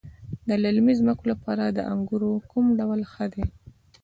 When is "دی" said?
3.33-3.45